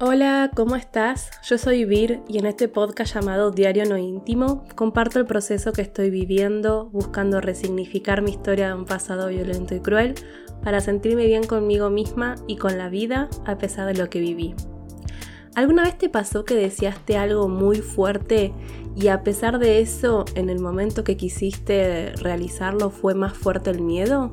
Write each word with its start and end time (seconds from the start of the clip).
Hola, 0.00 0.52
¿cómo 0.54 0.76
estás? 0.76 1.28
Yo 1.42 1.58
soy 1.58 1.84
Vir 1.84 2.20
y 2.28 2.38
en 2.38 2.46
este 2.46 2.68
podcast 2.68 3.16
llamado 3.16 3.50
Diario 3.50 3.84
No 3.84 3.98
Íntimo 3.98 4.64
comparto 4.76 5.18
el 5.18 5.26
proceso 5.26 5.72
que 5.72 5.82
estoy 5.82 6.08
viviendo 6.08 6.88
buscando 6.90 7.40
resignificar 7.40 8.22
mi 8.22 8.30
historia 8.30 8.68
de 8.68 8.74
un 8.74 8.84
pasado 8.84 9.26
violento 9.26 9.74
y 9.74 9.80
cruel 9.80 10.14
para 10.62 10.80
sentirme 10.80 11.26
bien 11.26 11.42
conmigo 11.42 11.90
misma 11.90 12.36
y 12.46 12.58
con 12.58 12.78
la 12.78 12.88
vida 12.88 13.28
a 13.44 13.58
pesar 13.58 13.92
de 13.92 13.98
lo 13.98 14.08
que 14.08 14.20
viví. 14.20 14.54
¿Alguna 15.56 15.82
vez 15.82 15.98
te 15.98 16.08
pasó 16.08 16.44
que 16.44 16.54
deseaste 16.54 17.16
algo 17.16 17.48
muy 17.48 17.78
fuerte 17.78 18.52
y 18.94 19.08
a 19.08 19.24
pesar 19.24 19.58
de 19.58 19.80
eso, 19.80 20.26
en 20.36 20.48
el 20.48 20.60
momento 20.60 21.02
que 21.02 21.16
quisiste 21.16 22.12
realizarlo 22.22 22.90
fue 22.90 23.16
más 23.16 23.32
fuerte 23.36 23.70
el 23.70 23.80
miedo? 23.80 24.32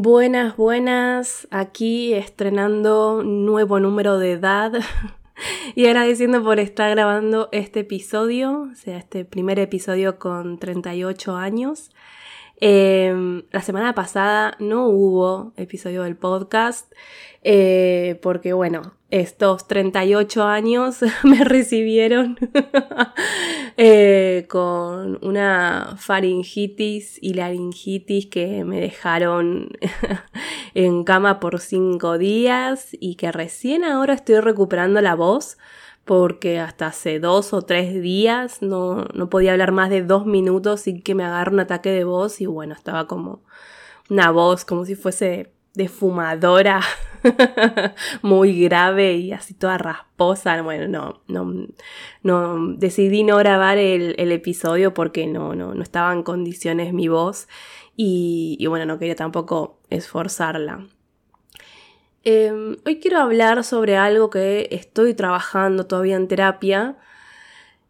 Buenas, 0.00 0.56
buenas, 0.56 1.48
aquí 1.50 2.14
estrenando 2.14 3.24
nuevo 3.24 3.80
número 3.80 4.20
de 4.20 4.30
edad 4.30 4.72
y 5.74 5.86
agradeciendo 5.86 6.44
por 6.44 6.60
estar 6.60 6.88
grabando 6.92 7.48
este 7.50 7.80
episodio, 7.80 8.68
o 8.70 8.74
sea, 8.76 8.96
este 8.96 9.24
primer 9.24 9.58
episodio 9.58 10.20
con 10.20 10.60
38 10.60 11.34
años. 11.34 11.90
Em, 12.60 13.44
la 13.52 13.62
semana 13.62 13.94
pasada 13.94 14.56
no 14.58 14.88
hubo 14.88 15.52
episodio 15.56 16.02
del 16.02 16.16
podcast 16.16 16.92
eh, 17.44 18.18
porque 18.20 18.52
bueno, 18.52 18.94
estos 19.10 19.68
38 19.68 20.42
años 20.42 20.98
me 21.22 21.44
recibieron 21.44 22.36
eh, 23.76 24.46
con 24.48 25.24
una 25.24 25.94
faringitis 25.98 27.18
y 27.22 27.34
laringitis 27.34 28.26
que 28.26 28.64
me 28.64 28.80
dejaron 28.80 29.70
en 30.74 31.04
cama 31.04 31.38
por 31.38 31.60
5 31.60 32.18
días 32.18 32.88
y 32.98 33.14
que 33.14 33.30
recién 33.30 33.84
ahora 33.84 34.14
estoy 34.14 34.40
recuperando 34.40 35.00
la 35.00 35.14
voz 35.14 35.58
porque 36.08 36.58
hasta 36.58 36.86
hace 36.86 37.20
dos 37.20 37.52
o 37.52 37.60
tres 37.60 37.92
días 38.00 38.62
no, 38.62 39.04
no 39.12 39.28
podía 39.28 39.52
hablar 39.52 39.72
más 39.72 39.90
de 39.90 40.02
dos 40.02 40.24
minutos 40.24 40.80
sin 40.80 41.02
que 41.02 41.14
me 41.14 41.22
agarre 41.22 41.52
un 41.52 41.60
ataque 41.60 41.90
de 41.90 42.04
voz 42.04 42.40
y 42.40 42.46
bueno, 42.46 42.72
estaba 42.72 43.06
como 43.06 43.42
una 44.08 44.30
voz 44.30 44.64
como 44.64 44.86
si 44.86 44.94
fuese 44.94 45.52
de 45.74 45.88
fumadora 45.88 46.80
muy 48.22 48.58
grave 48.58 49.16
y 49.16 49.32
así 49.32 49.52
toda 49.52 49.76
rasposa. 49.76 50.62
Bueno, 50.62 50.88
no, 50.88 51.20
no, 51.28 51.66
no 52.22 52.68
decidí 52.78 53.22
no 53.22 53.36
grabar 53.36 53.76
el, 53.76 54.14
el 54.16 54.32
episodio 54.32 54.94
porque 54.94 55.26
no, 55.26 55.54
no, 55.54 55.74
no 55.74 55.82
estaba 55.82 56.14
en 56.14 56.22
condiciones 56.22 56.94
mi 56.94 57.08
voz 57.08 57.48
y, 57.96 58.56
y 58.58 58.66
bueno, 58.66 58.86
no 58.86 58.98
quería 58.98 59.14
tampoco 59.14 59.78
esforzarla. 59.90 60.86
Em, 62.30 62.76
hoy 62.84 63.00
quiero 63.00 63.20
hablar 63.20 63.64
sobre 63.64 63.96
algo 63.96 64.28
que 64.28 64.68
estoy 64.70 65.14
trabajando 65.14 65.86
todavía 65.86 66.16
en 66.16 66.28
terapia 66.28 66.98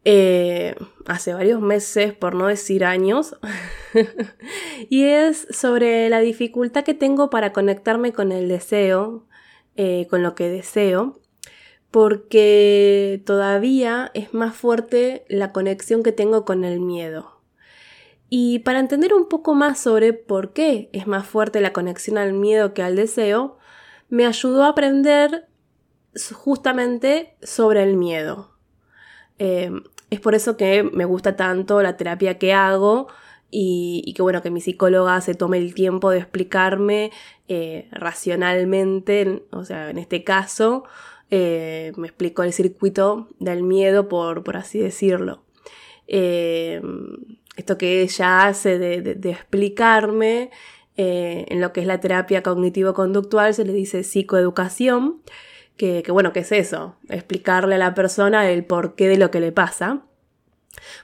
eh, 0.04 0.76
hace 1.06 1.34
varios 1.34 1.60
meses, 1.60 2.14
por 2.14 2.36
no 2.36 2.46
decir 2.46 2.84
años, 2.84 3.36
y 4.88 5.06
es 5.06 5.48
sobre 5.50 6.08
la 6.08 6.20
dificultad 6.20 6.84
que 6.84 6.94
tengo 6.94 7.30
para 7.30 7.52
conectarme 7.52 8.12
con 8.12 8.30
el 8.30 8.46
deseo, 8.46 9.26
eh, 9.74 10.06
con 10.08 10.22
lo 10.22 10.36
que 10.36 10.48
deseo, 10.48 11.18
porque 11.90 13.20
todavía 13.26 14.12
es 14.14 14.34
más 14.34 14.54
fuerte 14.54 15.24
la 15.28 15.50
conexión 15.50 16.04
que 16.04 16.12
tengo 16.12 16.44
con 16.44 16.62
el 16.62 16.78
miedo. 16.78 17.40
Y 18.28 18.60
para 18.60 18.78
entender 18.78 19.14
un 19.14 19.28
poco 19.28 19.54
más 19.54 19.80
sobre 19.80 20.12
por 20.12 20.52
qué 20.52 20.90
es 20.92 21.08
más 21.08 21.26
fuerte 21.26 21.60
la 21.60 21.72
conexión 21.72 22.18
al 22.18 22.34
miedo 22.34 22.72
que 22.72 22.84
al 22.84 22.94
deseo, 22.94 23.57
me 24.08 24.26
ayudó 24.26 24.64
a 24.64 24.68
aprender 24.68 25.48
justamente 26.32 27.36
sobre 27.42 27.82
el 27.82 27.96
miedo. 27.96 28.50
Em, 29.38 29.84
es 30.10 30.20
por 30.20 30.34
eso 30.34 30.56
que 30.56 30.82
me 30.82 31.04
gusta 31.04 31.36
tanto 31.36 31.82
la 31.82 31.96
terapia 31.96 32.38
que 32.38 32.52
hago 32.52 33.08
y, 33.50 34.12
que 34.14 34.22
bueno, 34.22 34.42
que 34.42 34.50
mi 34.50 34.60
psicóloga 34.60 35.20
se 35.20 35.34
tome 35.34 35.58
el 35.58 35.74
tiempo 35.74 36.10
de 36.10 36.18
explicarme 36.18 37.10
eh, 37.48 37.88
racionalmente, 37.92 39.44
o 39.52 39.64
sea, 39.64 39.90
en 39.90 39.98
este 39.98 40.24
caso, 40.24 40.84
eh, 41.30 41.92
me 41.96 42.08
explicó 42.08 42.42
el 42.42 42.52
circuito 42.52 43.28
del 43.38 43.62
miedo, 43.62 44.08
por, 44.08 44.44
por 44.44 44.56
así 44.56 44.78
decirlo. 44.78 45.44
Em, 46.06 47.38
esto 47.56 47.76
que 47.76 48.02
ella 48.02 48.46
hace 48.46 48.78
de 48.78 49.30
explicarme 49.30 50.50
eh, 51.00 51.46
en 51.48 51.60
lo 51.60 51.72
que 51.72 51.80
es 51.80 51.86
la 51.86 52.00
terapia 52.00 52.42
cognitivo-conductual 52.42 53.54
se 53.54 53.64
le 53.64 53.72
dice 53.72 54.02
psicoeducación, 54.02 55.22
que, 55.76 56.02
bueno, 56.10 56.32
¿qué 56.32 56.40
es 56.40 56.50
eso? 56.50 56.96
Explicarle 57.08 57.76
a 57.76 57.78
la 57.78 57.94
persona 57.94 58.50
el 58.50 58.64
porqué 58.64 59.06
de 59.06 59.16
lo 59.16 59.30
que 59.30 59.38
le 59.38 59.52
pasa. 59.52 60.02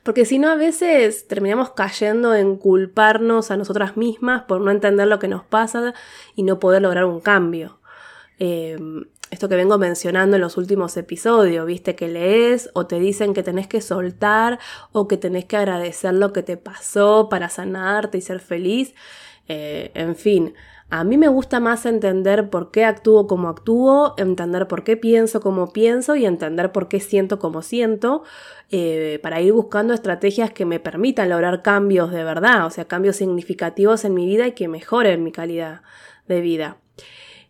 Porque 0.02 0.24
si 0.24 0.40
no, 0.40 0.50
a 0.50 0.56
veces 0.56 1.28
terminamos 1.28 1.70
cayendo 1.70 2.34
en 2.34 2.56
culparnos 2.56 3.52
a 3.52 3.56
nosotras 3.56 3.96
mismas 3.96 4.42
por 4.42 4.60
no 4.60 4.72
entender 4.72 5.06
lo 5.06 5.20
que 5.20 5.28
nos 5.28 5.44
pasa 5.44 5.94
y 6.34 6.42
no 6.42 6.58
poder 6.58 6.82
lograr 6.82 7.04
un 7.04 7.20
cambio. 7.20 7.78
Eh, 8.40 8.76
esto 9.30 9.48
que 9.48 9.54
vengo 9.54 9.78
mencionando 9.78 10.34
en 10.34 10.42
los 10.42 10.56
últimos 10.56 10.96
episodios, 10.96 11.66
viste 11.66 11.94
que 11.94 12.08
lees 12.08 12.68
o 12.74 12.88
te 12.88 12.98
dicen 12.98 13.32
que 13.32 13.44
tenés 13.44 13.68
que 13.68 13.80
soltar 13.80 14.58
o 14.90 15.06
que 15.06 15.16
tenés 15.16 15.44
que 15.44 15.56
agradecer 15.56 16.14
lo 16.14 16.32
que 16.32 16.42
te 16.42 16.56
pasó 16.56 17.28
para 17.28 17.48
sanarte 17.48 18.18
y 18.18 18.22
ser 18.22 18.40
feliz. 18.40 18.92
Eh, 19.48 19.90
en 19.94 20.16
fin, 20.16 20.54
a 20.90 21.02
mí 21.04 21.18
me 21.18 21.28
gusta 21.28 21.60
más 21.60 21.86
entender 21.86 22.50
por 22.50 22.70
qué 22.70 22.84
actúo 22.84 23.26
como 23.26 23.48
actúo, 23.48 24.14
entender 24.16 24.68
por 24.68 24.84
qué 24.84 24.96
pienso 24.96 25.40
como 25.40 25.72
pienso 25.72 26.14
y 26.16 26.24
entender 26.24 26.72
por 26.72 26.88
qué 26.88 27.00
siento 27.00 27.38
como 27.38 27.62
siento, 27.62 28.22
eh, 28.70 29.18
para 29.22 29.40
ir 29.40 29.52
buscando 29.52 29.92
estrategias 29.92 30.52
que 30.52 30.64
me 30.64 30.80
permitan 30.80 31.30
lograr 31.30 31.62
cambios 31.62 32.10
de 32.12 32.24
verdad, 32.24 32.66
o 32.66 32.70
sea, 32.70 32.84
cambios 32.84 33.16
significativos 33.16 34.04
en 34.04 34.14
mi 34.14 34.26
vida 34.26 34.46
y 34.46 34.52
que 34.52 34.68
mejoren 34.68 35.22
mi 35.24 35.32
calidad 35.32 35.82
de 36.28 36.40
vida. 36.40 36.78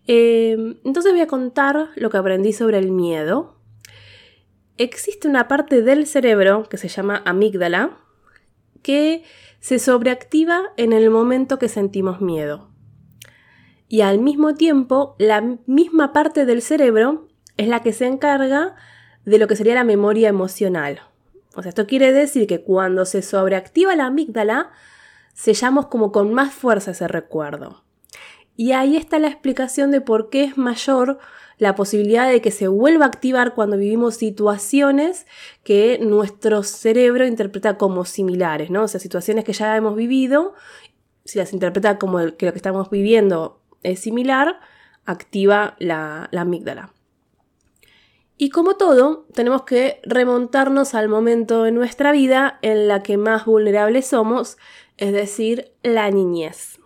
Eh, 0.06 0.76
entonces 0.84 1.12
voy 1.12 1.20
a 1.20 1.26
contar 1.26 1.90
lo 1.96 2.10
que 2.10 2.16
aprendí 2.16 2.52
sobre 2.52 2.78
el 2.78 2.90
miedo. 2.90 3.56
Existe 4.76 5.28
una 5.28 5.48
parte 5.48 5.82
del 5.82 6.06
cerebro 6.06 6.64
que 6.68 6.78
se 6.78 6.88
llama 6.88 7.22
amígdala 7.24 7.98
que 8.82 9.24
se 9.64 9.78
sobreactiva 9.78 10.60
en 10.76 10.92
el 10.92 11.08
momento 11.08 11.58
que 11.58 11.70
sentimos 11.70 12.20
miedo. 12.20 12.68
Y 13.88 14.02
al 14.02 14.18
mismo 14.18 14.52
tiempo, 14.52 15.16
la 15.18 15.40
misma 15.64 16.12
parte 16.12 16.44
del 16.44 16.60
cerebro 16.60 17.28
es 17.56 17.66
la 17.68 17.80
que 17.80 17.94
se 17.94 18.04
encarga 18.04 18.74
de 19.24 19.38
lo 19.38 19.48
que 19.48 19.56
sería 19.56 19.72
la 19.72 19.82
memoria 19.82 20.28
emocional. 20.28 21.00
O 21.54 21.62
sea, 21.62 21.70
esto 21.70 21.86
quiere 21.86 22.12
decir 22.12 22.46
que 22.46 22.60
cuando 22.62 23.06
se 23.06 23.22
sobreactiva 23.22 23.96
la 23.96 24.04
amígdala, 24.04 24.70
sellamos 25.32 25.86
como 25.86 26.12
con 26.12 26.34
más 26.34 26.52
fuerza 26.52 26.90
ese 26.90 27.08
recuerdo. 27.08 27.84
Y 28.56 28.72
ahí 28.72 28.98
está 28.98 29.18
la 29.18 29.28
explicación 29.28 29.90
de 29.90 30.02
por 30.02 30.28
qué 30.28 30.44
es 30.44 30.58
mayor 30.58 31.18
la 31.58 31.74
posibilidad 31.74 32.28
de 32.28 32.40
que 32.40 32.50
se 32.50 32.68
vuelva 32.68 33.04
a 33.04 33.08
activar 33.08 33.54
cuando 33.54 33.76
vivimos 33.76 34.16
situaciones 34.16 35.26
que 35.62 35.98
nuestro 36.00 36.62
cerebro 36.62 37.26
interpreta 37.26 37.76
como 37.78 38.04
similares, 38.04 38.70
¿no? 38.70 38.82
O 38.82 38.88
sea, 38.88 39.00
situaciones 39.00 39.44
que 39.44 39.52
ya 39.52 39.76
hemos 39.76 39.96
vivido, 39.96 40.54
si 41.24 41.38
las 41.38 41.52
interpreta 41.52 41.98
como 41.98 42.18
que 42.36 42.46
lo 42.46 42.52
que 42.52 42.58
estamos 42.58 42.90
viviendo 42.90 43.60
es 43.82 44.00
similar, 44.00 44.60
activa 45.04 45.76
la, 45.78 46.28
la 46.32 46.42
amígdala. 46.42 46.92
Y 48.36 48.50
como 48.50 48.76
todo, 48.76 49.26
tenemos 49.32 49.62
que 49.62 50.00
remontarnos 50.02 50.94
al 50.94 51.08
momento 51.08 51.66
en 51.66 51.76
nuestra 51.76 52.10
vida 52.10 52.58
en 52.62 52.88
la 52.88 53.02
que 53.02 53.16
más 53.16 53.44
vulnerables 53.44 54.08
somos, 54.08 54.58
es 54.96 55.12
decir, 55.12 55.72
la 55.82 56.10
niñez. 56.10 56.80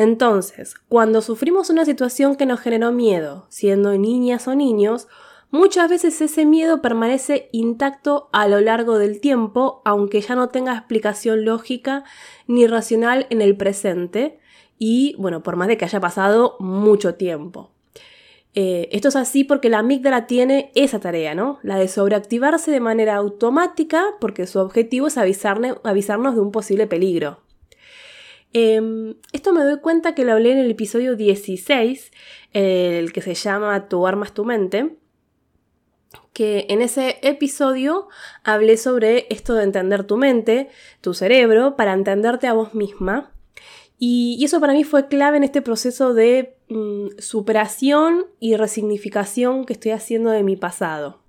Entonces, 0.00 0.76
cuando 0.88 1.20
sufrimos 1.20 1.68
una 1.68 1.84
situación 1.84 2.36
que 2.36 2.46
nos 2.46 2.60
generó 2.60 2.90
miedo, 2.90 3.44
siendo 3.50 3.98
niñas 3.98 4.48
o 4.48 4.54
niños, 4.54 5.08
muchas 5.50 5.90
veces 5.90 6.18
ese 6.22 6.46
miedo 6.46 6.80
permanece 6.80 7.50
intacto 7.52 8.30
a 8.32 8.48
lo 8.48 8.62
largo 8.62 8.96
del 8.96 9.20
tiempo, 9.20 9.82
aunque 9.84 10.22
ya 10.22 10.36
no 10.36 10.48
tenga 10.48 10.72
explicación 10.72 11.44
lógica 11.44 12.04
ni 12.46 12.66
racional 12.66 13.26
en 13.28 13.42
el 13.42 13.58
presente, 13.58 14.40
y 14.78 15.16
bueno, 15.18 15.42
por 15.42 15.56
más 15.56 15.68
de 15.68 15.76
que 15.76 15.84
haya 15.84 16.00
pasado 16.00 16.56
mucho 16.60 17.16
tiempo. 17.16 17.70
Eh, 18.54 18.88
esto 18.92 19.08
es 19.08 19.16
así 19.16 19.44
porque 19.44 19.68
la 19.68 19.80
amígdala 19.80 20.26
tiene 20.26 20.72
esa 20.74 20.98
tarea, 21.00 21.34
¿no? 21.34 21.58
La 21.62 21.76
de 21.76 21.88
sobreactivarse 21.88 22.70
de 22.70 22.80
manera 22.80 23.16
automática 23.16 24.02
porque 24.18 24.46
su 24.46 24.60
objetivo 24.60 25.08
es 25.08 25.18
avisarnos 25.18 26.34
de 26.34 26.40
un 26.40 26.52
posible 26.52 26.86
peligro. 26.86 27.49
Em, 28.52 29.14
esto 29.32 29.52
me 29.52 29.62
doy 29.62 29.78
cuenta 29.78 30.14
que 30.14 30.24
lo 30.24 30.32
hablé 30.32 30.52
en 30.52 30.58
el 30.58 30.70
episodio 30.70 31.14
16, 31.16 32.10
el 32.52 33.12
que 33.12 33.22
se 33.22 33.34
llama 33.34 33.88
Tu 33.88 34.06
armas 34.06 34.34
tu 34.34 34.44
mente, 34.44 34.96
que 36.32 36.66
en 36.68 36.82
ese 36.82 37.18
episodio 37.22 38.08
hablé 38.42 38.76
sobre 38.76 39.26
esto 39.30 39.54
de 39.54 39.64
entender 39.64 40.04
tu 40.04 40.16
mente, 40.16 40.68
tu 41.00 41.14
cerebro, 41.14 41.76
para 41.76 41.92
entenderte 41.92 42.46
a 42.46 42.52
vos 42.52 42.74
misma. 42.74 43.32
Y, 43.98 44.42
eso 44.42 44.60
para 44.60 44.72
mí 44.72 44.82
fue 44.82 45.08
clave 45.08 45.36
en 45.36 45.44
este 45.44 45.60
proceso 45.60 46.14
de 46.14 46.56
mm, 46.68 47.18
superación 47.18 48.26
y 48.40 48.56
resignificación 48.56 49.66
que 49.66 49.74
estoy 49.74 49.92
haciendo 49.92 50.30
de 50.30 50.42
mi 50.42 50.56
pasado. 50.56 51.20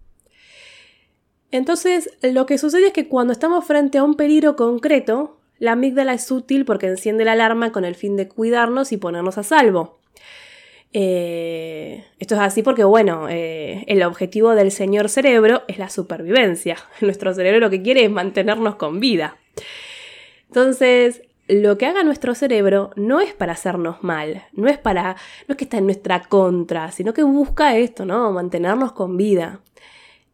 Entonces, 1.51 2.18
lo 2.21 2.45
que 2.45 2.57
sucede 2.57 2.88
es 2.88 2.94
que 2.94 3.09
cuando 3.09 3.33
estamos 3.33 3.65
frente 3.65 3.97
a 3.97 4.06
un 4.06 4.15
peligro 4.15 4.56
concreto, 4.56 5.40
la 5.61 5.73
amígdala 5.73 6.13
es 6.13 6.31
útil 6.31 6.65
porque 6.65 6.87
enciende 6.87 7.23
la 7.23 7.33
alarma 7.33 7.71
con 7.71 7.85
el 7.85 7.93
fin 7.93 8.17
de 8.17 8.27
cuidarnos 8.27 8.91
y 8.91 8.97
ponernos 8.97 9.37
a 9.37 9.43
salvo. 9.43 9.99
Eh, 10.91 12.03
esto 12.17 12.33
es 12.33 12.41
así 12.41 12.63
porque, 12.63 12.83
bueno, 12.83 13.27
eh, 13.29 13.83
el 13.85 14.01
objetivo 14.01 14.55
del 14.55 14.71
señor 14.71 15.07
cerebro 15.07 15.61
es 15.67 15.77
la 15.77 15.89
supervivencia. 15.89 16.77
Nuestro 17.01 17.31
cerebro 17.35 17.59
lo 17.59 17.69
que 17.69 17.83
quiere 17.83 18.03
es 18.03 18.09
mantenernos 18.09 18.73
con 18.77 18.99
vida. 18.99 19.37
Entonces, 20.47 21.21
lo 21.47 21.77
que 21.77 21.85
haga 21.85 22.03
nuestro 22.03 22.33
cerebro 22.33 22.89
no 22.95 23.19
es 23.19 23.33
para 23.35 23.53
hacernos 23.53 24.01
mal, 24.01 24.41
no 24.53 24.67
es 24.67 24.79
para, 24.79 25.15
no 25.47 25.53
es 25.53 25.57
que 25.57 25.65
está 25.65 25.77
en 25.77 25.85
nuestra 25.85 26.23
contra, 26.23 26.91
sino 26.91 27.13
que 27.13 27.21
busca 27.21 27.77
esto, 27.77 28.03
¿no? 28.03 28.31
Mantenernos 28.31 28.93
con 28.93 29.15
vida. 29.15 29.59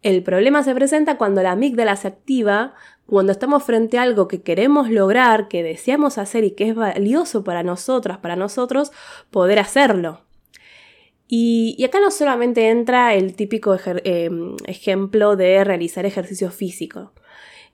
El 0.04 0.24
problema 0.24 0.64
se 0.64 0.74
presenta 0.74 1.18
cuando 1.18 1.44
la 1.44 1.52
amígdala 1.52 1.98
se 1.98 2.08
activa, 2.08 2.76
cuando 3.08 3.32
estamos 3.32 3.64
frente 3.64 3.98
a 3.98 4.04
algo 4.04 4.28
que 4.28 4.42
queremos 4.42 4.90
lograr, 4.90 5.48
que 5.48 5.64
deseamos 5.64 6.18
hacer 6.18 6.44
y 6.44 6.52
que 6.52 6.70
es 6.70 6.76
valioso 6.76 7.44
para 7.44 7.64
nosotras, 7.64 8.18
para 8.18 8.36
nosotros, 8.36 8.92
poder 9.32 9.60
hacerlo. 9.60 10.22
Y, 11.28 11.84
acá 11.84 12.00
no 12.00 12.12
solamente 12.12 12.70
entra 12.70 13.14
el 13.14 13.36
típico 13.36 13.78
em, 14.04 14.56
ejemplo 14.66 15.36
de 15.36 15.64
realizar 15.64 16.06
ejercicio 16.06 16.52
físico. 16.52 17.12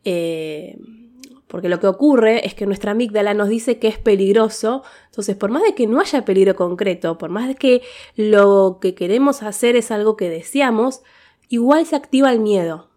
Eh, 0.06 0.77
porque 1.47 1.69
lo 1.69 1.79
que 1.79 1.88
ocurre 1.88 2.47
es 2.47 2.56
que 2.56 2.65
nuestra 2.65 2.91
amígdala 2.91 3.36
nos 3.36 3.47
dice 3.47 3.77
que 3.77 3.88
es 3.88 4.00
peligroso, 4.00 4.83
entonces 5.06 5.36
por 5.36 5.51
más 5.51 5.62
de 5.62 5.75
que 5.75 5.86
no 5.86 6.00
haya 6.00 6.25
peligro 6.25 6.56
concreto, 6.56 7.19
por 7.19 7.29
más 7.29 7.47
de 7.47 7.53
que 7.53 7.83
lo 8.15 8.79
que 8.81 8.95
queremos 8.95 9.44
hacer 9.44 9.75
es 9.75 9.91
algo 9.91 10.18
que 10.18 10.29
deseamos, 10.29 11.03
igual 11.50 11.86
se 11.86 11.95
activa 11.95 12.31
el 12.31 12.39
miedo. 12.39 12.89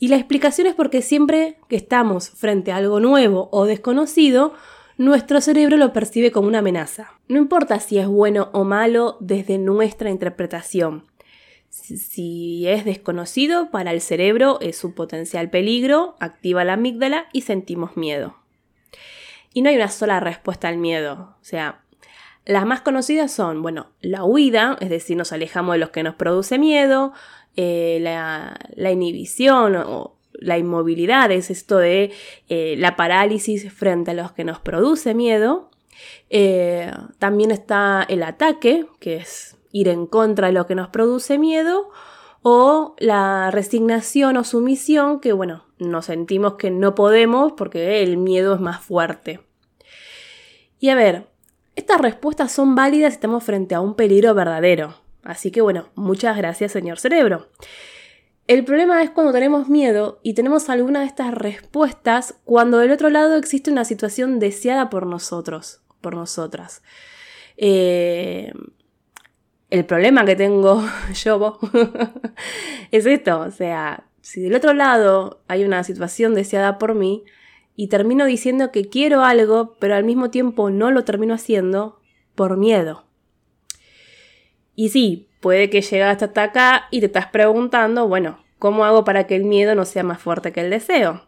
Y 0.00 0.08
la 0.08 0.16
explicación 0.16 0.66
es 0.66 0.74
porque 0.74 1.02
siempre 1.02 1.58
que 1.68 1.76
estamos 1.76 2.30
frente 2.30 2.72
a 2.72 2.76
algo 2.76 3.00
nuevo 3.00 3.48
o 3.52 3.64
desconocido, 3.64 4.54
nuestro 4.96 5.40
cerebro 5.40 5.76
lo 5.76 5.92
percibe 5.92 6.32
como 6.32 6.48
una 6.48 6.58
amenaza. 6.58 7.12
No 7.28 7.38
importa 7.38 7.80
si 7.80 7.98
es 7.98 8.06
bueno 8.06 8.50
o 8.52 8.64
malo 8.64 9.16
desde 9.20 9.58
nuestra 9.58 10.10
interpretación. 10.10 11.04
Si 11.70 12.66
es 12.66 12.84
desconocido, 12.84 13.70
para 13.70 13.92
el 13.92 14.00
cerebro 14.00 14.58
es 14.60 14.82
un 14.84 14.94
potencial 14.94 15.50
peligro, 15.50 16.16
activa 16.18 16.64
la 16.64 16.74
amígdala 16.74 17.26
y 17.32 17.42
sentimos 17.42 17.96
miedo. 17.96 18.36
Y 19.52 19.62
no 19.62 19.70
hay 19.70 19.76
una 19.76 19.88
sola 19.88 20.20
respuesta 20.20 20.68
al 20.68 20.78
miedo. 20.78 21.36
O 21.40 21.44
sea, 21.44 21.82
las 22.44 22.64
más 22.64 22.80
conocidas 22.80 23.30
son, 23.30 23.60
bueno, 23.60 23.88
la 24.00 24.24
huida, 24.24 24.78
es 24.80 24.88
decir, 24.88 25.16
nos 25.16 25.32
alejamos 25.32 25.74
de 25.74 25.78
los 25.78 25.90
que 25.90 26.02
nos 26.02 26.14
produce 26.14 26.58
miedo, 26.58 27.12
eh, 27.60 27.98
la, 28.00 28.92
inhibición 28.92 29.74
o 29.74 30.14
la 30.32 30.58
inmovilidad, 30.58 31.32
es 31.32 31.50
esto 31.50 31.78
de 31.78 32.12
eh, 32.48 32.76
la 32.78 32.94
parálisis 32.94 33.72
frente 33.72 34.12
a 34.12 34.14
los 34.14 34.30
que 34.30 34.44
nos 34.44 34.60
produce 34.60 35.12
miedo. 35.12 35.68
Eh, 36.30 36.92
también 37.18 37.50
está 37.50 38.06
el 38.08 38.22
ataque, 38.22 38.86
que 39.00 39.16
es 39.16 39.56
ir 39.72 39.88
en 39.88 40.06
contra 40.06 40.46
de 40.46 40.52
lo 40.52 40.68
que 40.68 40.76
nos 40.76 40.90
produce 40.90 41.36
miedo, 41.36 41.90
o 42.42 42.94
la 42.98 43.50
resignación 43.50 44.36
o 44.36 44.44
sumisión, 44.44 45.18
que 45.18 45.32
bueno, 45.32 45.64
nos 45.80 46.04
sentimos 46.04 46.54
que 46.54 46.70
no 46.70 46.94
podemos 46.94 47.54
porque 47.54 48.04
el 48.04 48.18
miedo 48.18 48.54
es 48.54 48.60
más 48.60 48.80
fuerte. 48.84 49.40
Y 50.78 50.90
a 50.90 50.94
ver, 50.94 51.26
estas 51.74 52.00
respuestas 52.00 52.52
son 52.52 52.76
válidas 52.76 53.14
si 53.14 53.16
estamos 53.16 53.42
frente 53.42 53.74
a 53.74 53.80
un 53.80 53.94
peligro 53.94 54.32
verdadero. 54.32 55.07
Así 55.22 55.50
que 55.50 55.60
bueno, 55.60 55.88
muchas 55.94 56.36
gracias 56.36 56.72
señor 56.72 56.98
cerebro. 56.98 57.48
El 58.46 58.64
problema 58.64 59.02
es 59.02 59.10
cuando 59.10 59.32
tenemos 59.32 59.68
miedo 59.68 60.20
y 60.22 60.32
tenemos 60.32 60.70
alguna 60.70 61.00
de 61.00 61.06
estas 61.06 61.34
respuestas 61.34 62.34
cuando 62.44 62.78
del 62.78 62.92
otro 62.92 63.10
lado 63.10 63.36
existe 63.36 63.70
una 63.70 63.84
situación 63.84 64.38
deseada 64.38 64.88
por 64.88 65.06
nosotros, 65.06 65.82
por 66.00 66.14
nosotras. 66.14 66.82
Eh, 67.58 68.52
el 69.68 69.84
problema 69.84 70.24
que 70.24 70.34
tengo 70.34 70.82
yo 71.14 71.58
es 72.90 73.04
esto, 73.04 73.40
o 73.40 73.50
sea, 73.50 74.04
si 74.22 74.40
del 74.40 74.54
otro 74.54 74.72
lado 74.72 75.42
hay 75.46 75.64
una 75.64 75.84
situación 75.84 76.34
deseada 76.34 76.78
por 76.78 76.94
mí 76.94 77.24
y 77.76 77.88
termino 77.88 78.24
diciendo 78.24 78.72
que 78.72 78.88
quiero 78.88 79.24
algo, 79.24 79.76
pero 79.78 79.94
al 79.94 80.04
mismo 80.04 80.30
tiempo 80.30 80.70
no 80.70 80.90
lo 80.90 81.04
termino 81.04 81.34
haciendo 81.34 82.00
por 82.34 82.56
miedo. 82.56 83.07
Y 84.78 84.90
sí, 84.90 85.28
puede 85.40 85.70
que 85.70 85.80
llegaste 85.80 86.26
hasta 86.26 86.44
acá 86.44 86.86
y 86.92 87.00
te 87.00 87.06
estás 87.06 87.26
preguntando, 87.26 88.06
bueno, 88.06 88.38
¿cómo 88.60 88.84
hago 88.84 89.02
para 89.02 89.26
que 89.26 89.34
el 89.34 89.42
miedo 89.42 89.74
no 89.74 89.84
sea 89.84 90.04
más 90.04 90.20
fuerte 90.20 90.52
que 90.52 90.60
el 90.60 90.70
deseo? 90.70 91.26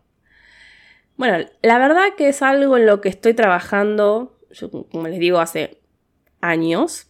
Bueno, 1.16 1.44
la 1.60 1.78
verdad 1.78 2.14
que 2.16 2.28
es 2.28 2.42
algo 2.42 2.76
en 2.76 2.86
lo 2.86 3.00
que 3.00 3.08
estoy 3.08 3.34
trabajando, 3.34 4.38
yo, 4.52 4.70
como 4.70 5.08
les 5.08 5.18
digo, 5.18 5.40
hace 5.40 5.80
años. 6.40 7.08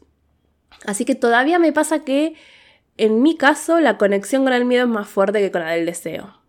Así 0.87 1.05
que 1.05 1.15
todavía 1.15 1.59
me 1.59 1.75
pasa 1.75 2.05
que 2.05 2.33
en 2.97 3.21
mi 3.21 3.37
caso 3.37 3.79
la 3.79 3.99
conexión 3.99 4.45
con 4.45 4.55
el 4.55 4.65
miedo 4.65 4.85
es 4.85 4.91
más 4.91 5.09
fuerte 5.09 5.41
que 5.41 5.51
con 5.51 5.61
la 5.61 5.73
del 5.73 5.85
deseo. 5.85 6.41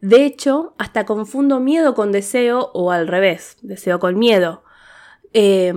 De 0.00 0.24
hecho, 0.24 0.76
hasta 0.78 1.06
confundo 1.06 1.58
miedo 1.58 1.96
con 1.96 2.12
deseo 2.12 2.70
o 2.72 2.92
al 2.92 3.08
revés, 3.08 3.56
deseo 3.62 3.98
con 3.98 4.16
miedo. 4.16 4.62
Eh, 5.32 5.74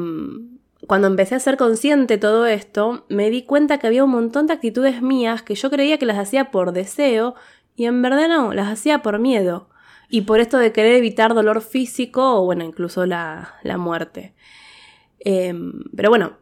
cuando 0.87 1.07
empecé 1.07 1.35
a 1.35 1.39
ser 1.39 1.57
consciente 1.57 2.17
todo 2.17 2.45
esto, 2.45 3.05
me 3.09 3.29
di 3.29 3.43
cuenta 3.43 3.77
que 3.77 3.87
había 3.87 4.03
un 4.03 4.11
montón 4.11 4.47
de 4.47 4.53
actitudes 4.53 5.01
mías 5.01 5.41
que 5.41 5.55
yo 5.55 5.69
creía 5.69 5.97
que 5.97 6.05
las 6.05 6.17
hacía 6.17 6.51
por 6.51 6.71
deseo 6.71 7.35
y 7.75 7.85
en 7.85 8.01
verdad 8.01 8.27
no, 8.27 8.53
las 8.53 8.67
hacía 8.69 9.01
por 9.01 9.19
miedo. 9.19 9.69
Y 10.09 10.21
por 10.21 10.39
esto 10.39 10.59
de 10.59 10.71
querer 10.71 10.95
evitar 10.95 11.33
dolor 11.33 11.61
físico 11.61 12.39
o 12.39 12.45
bueno, 12.45 12.63
incluso 12.63 13.05
la, 13.05 13.55
muerte. 13.77 14.35
Em, 15.19 15.83
pero 15.95 16.09
bueno, 16.09 16.37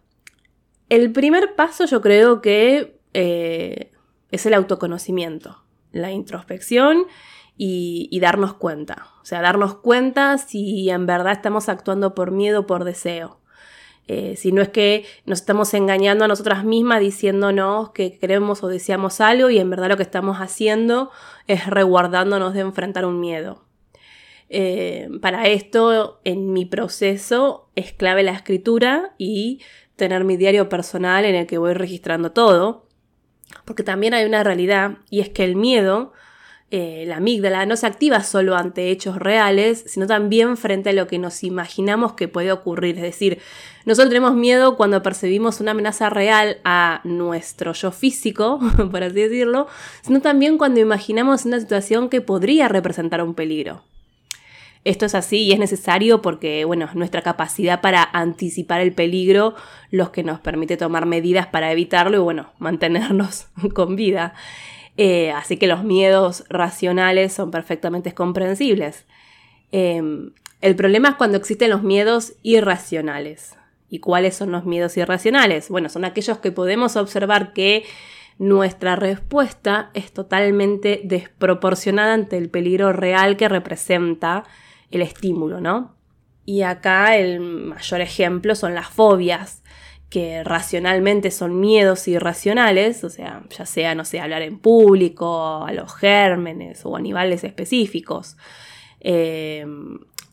el 0.90 1.12
primer 1.12 1.56
paso 1.56 1.86
yo 1.86 2.02
creo 2.02 2.42
que 2.42 3.00
eh, 3.14 3.92
es 4.32 4.46
el 4.46 4.54
autoconocimiento, 4.54 5.64
la 5.92 6.12
introspección 6.12 7.06
y, 7.56 8.10
y, 8.12 8.20
darnos 8.20 8.56
cuenta. 8.56 9.08
O 9.22 9.26
sea, 9.26 9.42
darnos 9.42 9.76
cuenta 9.76 10.38
si 10.38 10.90
en 10.90 11.06
verdad 11.06 11.34
estamos 11.34 11.70
actuando 11.70 12.14
por 12.14 12.32
miedo 12.32 12.62
o 12.62 12.68
por 12.68 12.84
deseo. 12.84 13.40
Eh, 14.08 14.36
si 14.36 14.52
no 14.52 14.62
es 14.62 14.70
que 14.70 15.06
nos 15.26 15.40
estamos 15.40 15.74
engañando 15.74 16.26
a 16.26 16.28
nosotras 16.28 16.66
mismas 16.66 17.00
diciéndonos 17.00 17.92
que 17.92 18.18
queremos 18.18 18.62
o 18.64 18.68
deseamos 18.68 19.22
algo 19.22 19.50
y 19.50 19.60
en 19.60 19.70
verdad 19.70 19.90
lo 19.90 19.98
que 19.98 20.04
estamos 20.04 20.38
haciendo 20.38 21.10
es 21.48 21.68
reguardándonos 21.68 22.54
de 22.54 22.62
enfrentar 22.62 23.06
un 23.06 23.20
miedo. 23.20 23.64
Eh, 24.50 25.10
para 25.22 25.48
esto, 25.48 26.20
en 26.26 26.52
mi 26.52 26.66
proceso, 26.66 27.70
es 27.76 27.94
clave 27.94 28.24
la 28.24 28.34
escritura 28.34 29.16
y 29.18 29.62
tener 29.96 30.26
mi 30.26 30.38
diario 30.38 30.70
personal 30.70 31.26
en 31.26 31.36
el 31.36 31.48
que 31.48 31.58
voy 31.58 31.74
registrando 31.74 32.32
todo, 32.34 32.88
porque 33.66 33.84
también 33.84 34.14
hay 34.14 34.26
una 34.26 34.44
realidad 34.44 34.98
y 35.10 35.22
es 35.22 35.30
que 35.30 35.44
el 35.44 35.56
miedo 35.56 36.12
eh, 36.76 37.04
la 37.06 37.18
amígdala 37.18 37.68
no 37.68 37.76
se 37.78 37.86
activa 37.86 38.24
solo 38.24 38.56
ante 38.56 38.90
hechos 38.90 39.18
reales, 39.18 39.84
sino 39.86 40.08
también 40.08 40.58
frente 40.58 40.90
a 40.90 40.94
lo 40.94 41.06
que 41.06 41.20
nos 41.20 41.44
imaginamos 41.44 42.14
que 42.14 42.28
puede 42.28 42.52
ocurrir. 42.52 42.96
Es 42.96 43.04
decir, 43.04 43.38
no 43.86 43.94
solo 43.94 44.08
tenemos 44.08 44.34
miedo 44.34 44.76
cuando 44.76 45.04
percibimos 45.04 45.60
una 45.60 45.70
amenaza 45.70 46.10
real 46.10 46.58
a 46.64 47.02
nuestro 47.04 47.74
yo 47.74 47.92
físico, 47.92 48.60
por 48.92 49.04
así 49.04 49.14
decirlo, 49.14 49.68
sino 50.02 50.20
también 50.22 50.58
cuando 50.58 50.80
imaginamos 50.80 51.46
una 51.46 51.60
situación 51.60 52.10
que 52.10 52.22
podría 52.22 52.68
representar 52.70 53.22
un 53.22 53.36
peligro. 53.36 53.84
Esto 54.84 55.06
es 55.06 55.14
así 55.14 55.44
y 55.44 55.52
es 55.52 55.60
necesario 55.60 56.24
porque, 56.24 56.66
bueno, 56.66 56.90
nuestra 56.96 57.22
capacidad 57.22 57.82
para 57.82 58.04
anticipar 58.04 58.82
el 58.82 58.94
peligro, 58.94 59.54
los 59.92 60.10
que 60.10 60.24
nos 60.24 60.40
permite 60.40 60.76
tomar 60.76 61.06
medidas 61.06 61.46
para 61.46 61.72
evitarlo 61.72 62.18
y, 62.18 62.22
bueno, 62.22 62.52
mantenernos 62.58 63.46
con 63.76 63.96
vida. 63.96 64.34
Eh, 64.98 65.32
así 65.32 65.58
que 65.58 65.68
los 65.68 65.84
miedos 65.84 66.44
racionales 66.50 67.34
son 67.34 67.52
perfectamente 67.52 68.14
comprensibles. 68.14 69.06
Em, 69.72 70.32
el 70.62 70.76
problema 70.76 71.10
es 71.10 71.16
cuando 71.16 71.38
existen 71.38 71.70
los 71.70 71.84
miedos 71.84 72.34
irracionales. 72.44 73.58
¿Y 73.90 74.00
cuáles 74.00 74.36
son 74.36 74.52
los 74.52 74.66
miedos 74.66 74.98
irracionales? 74.98 75.70
Bueno, 75.70 75.90
son 75.90 76.06
aquellos 76.06 76.40
que 76.40 76.52
podemos 76.52 76.96
observar 76.96 77.54
que 77.54 77.84
nuestra 78.40 78.96
respuesta 78.96 79.92
es 79.94 80.12
totalmente 80.12 81.02
desproporcionada 81.04 82.14
ante 82.14 82.38
el 82.38 82.50
peligro 82.50 82.92
real 82.92 83.38
que 83.38 83.50
representa 83.50 84.44
el 84.90 85.02
estímulo, 85.02 85.62
¿no? 85.62 85.96
Y 86.46 86.64
acá 86.64 87.18
el 87.18 87.40
mayor 87.40 88.02
ejemplo 88.02 88.56
son 88.56 88.74
las 88.74 88.88
fobias 88.88 89.64
que 90.14 90.44
racionalmente 90.44 91.32
son 91.32 91.60
miedos 91.60 92.08
irracionales, 92.08 93.04
o 93.04 93.10
sea, 93.10 93.42
ya 93.50 93.66
sea, 93.66 93.96
no 93.96 94.06
sé, 94.06 94.20
hablar 94.20 94.44
en 94.44 94.60
público, 94.60 95.66
a 95.66 95.74
los 95.74 95.92
gérmenes 95.96 96.86
o 96.86 96.96
animales 96.96 97.44
específicos, 97.44 98.38
eh, 99.00 99.66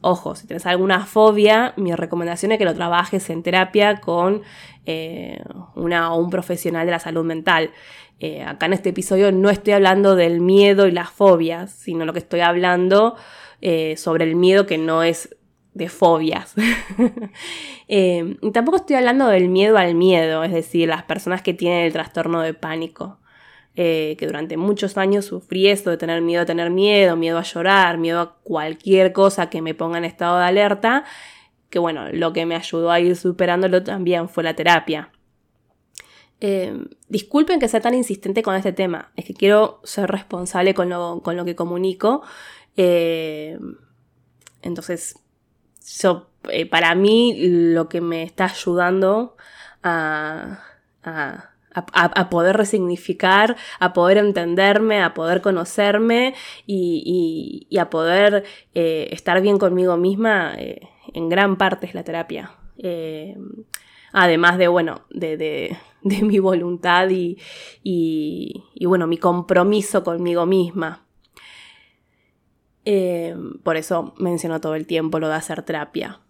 Ojo, 0.02 0.34
si 0.34 0.46
tienes 0.46 0.64
alguna 0.64 1.04
fobia, 1.04 1.74
mi 1.76 1.94
recomendación 1.94 2.52
es 2.52 2.58
que 2.58 2.64
lo 2.64 2.74
trabajes 2.74 3.28
en 3.28 3.42
terapia 3.42 4.00
con 4.00 4.40
eh, 4.86 5.42
una 5.74 6.14
o 6.14 6.18
un 6.18 6.30
profesional 6.30 6.86
de 6.86 6.92
la 6.92 6.98
salud 6.98 7.22
mental. 7.22 7.70
Eh, 8.18 8.42
acá 8.42 8.64
en 8.64 8.72
este 8.72 8.90
episodio 8.90 9.30
no 9.30 9.50
estoy 9.50 9.74
hablando 9.74 10.16
del 10.16 10.40
miedo 10.40 10.86
y 10.86 10.92
las 10.92 11.10
fobias, 11.10 11.70
sino 11.70 12.06
lo 12.06 12.14
que 12.14 12.18
estoy 12.20 12.40
hablando 12.40 13.16
eh, 13.60 13.98
sobre 13.98 14.24
el 14.24 14.36
miedo 14.36 14.64
que 14.64 14.78
no 14.78 15.02
es 15.02 15.36
de 15.74 15.88
fobias. 15.88 16.54
y 17.88 18.50
tampoco 18.52 18.78
estoy 18.78 18.96
hablando 18.96 19.28
del 19.28 19.48
miedo 19.48 19.76
al 19.78 19.94
miedo, 19.94 20.44
es 20.44 20.52
decir, 20.52 20.88
las 20.88 21.04
personas 21.04 21.42
que 21.42 21.54
tienen 21.54 21.84
el 21.84 21.92
trastorno 21.92 22.40
de 22.42 22.54
pánico. 22.54 23.18
que 23.74 24.26
durante 24.26 24.56
muchos 24.56 24.98
años 24.98 25.24
sufrí 25.24 25.68
esto 25.68 25.90
de 25.90 25.96
tener 25.96 26.20
miedo 26.22 26.42
a 26.42 26.46
tener 26.46 26.70
miedo, 26.70 27.16
miedo 27.16 27.38
a 27.38 27.42
llorar, 27.42 27.98
miedo 27.98 28.20
a 28.20 28.34
cualquier 28.42 29.12
cosa 29.12 29.48
que 29.48 29.62
me 29.62 29.74
ponga 29.74 29.98
en 29.98 30.04
estado 30.04 30.38
de 30.38 30.44
alerta 30.44 31.04
que 31.70 31.78
bueno, 31.78 32.10
lo 32.12 32.32
que 32.32 32.44
me 32.44 32.56
ayudó 32.56 32.90
a 32.90 33.00
ir 33.00 33.16
superándolo 33.16 33.82
también 33.82 34.28
fue 34.28 34.42
la 34.42 34.54
terapia. 34.54 35.12
Eh, 36.40 36.76
disculpen 37.08 37.60
que 37.60 37.68
sea 37.68 37.80
tan 37.80 37.94
insistente 37.94 38.42
con 38.42 38.56
este 38.56 38.72
tema, 38.72 39.12
es 39.16 39.24
que 39.24 39.34
quiero 39.34 39.80
ser 39.84 40.10
responsable 40.10 40.74
con 40.74 40.90
lo, 40.90 41.44
que 41.44 41.54
comunico. 41.54 42.22
Eh, 42.76 43.58
entonces, 45.98 46.28
eh, 46.50 46.66
para 46.66 46.94
mí 46.94 47.34
lo 47.38 47.88
que 47.88 48.00
me 48.00 48.22
está 48.22 48.44
ayudando 48.46 49.36
a, 49.82 50.60
poder 52.30 52.56
resignificar, 52.56 53.56
a 53.78 53.92
poder 53.92 54.18
entenderme, 54.18 55.02
a 55.02 55.14
poder 55.14 55.40
conocerme 55.40 56.34
y, 56.66 57.68
a 57.78 57.90
poder 57.90 58.44
estar 58.74 59.40
bien 59.40 59.58
conmigo 59.58 59.96
misma 59.96 60.54
en 61.14 61.28
gran 61.28 61.56
parte 61.56 61.86
es 61.86 61.94
la 61.94 62.04
terapia. 62.04 62.52
Eh, 62.78 63.36
además 64.12 64.58
de, 64.58 64.68
bueno, 64.68 65.02
de, 65.10 65.76
mi 66.02 66.38
voluntad 66.38 67.08
y, 67.10 68.56
bueno, 68.84 69.06
mi 69.06 69.18
compromiso 69.18 70.02
conmigo 70.02 70.46
misma. 70.46 71.04
Eh, 72.84 73.36
por 73.62 73.76
eso 73.76 74.14
menciono 74.18 74.60
todo 74.60 74.74
el 74.74 74.86
tiempo 74.86 75.18
lo 75.18 75.28
de 75.28 75.34
hacer 75.34 75.62
terapia. 75.62 76.20